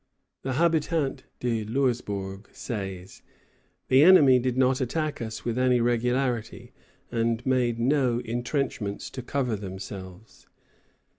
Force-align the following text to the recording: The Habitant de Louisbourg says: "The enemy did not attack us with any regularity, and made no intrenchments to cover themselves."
The 0.41 0.53
Habitant 0.53 1.25
de 1.39 1.63
Louisbourg 1.63 2.49
says: 2.51 3.21
"The 3.87 4.01
enemy 4.03 4.39
did 4.39 4.57
not 4.57 4.81
attack 4.81 5.21
us 5.21 5.45
with 5.45 5.59
any 5.59 5.79
regularity, 5.79 6.73
and 7.11 7.45
made 7.45 7.77
no 7.77 8.17
intrenchments 8.17 9.11
to 9.11 9.21
cover 9.21 9.55
themselves." 9.55 10.47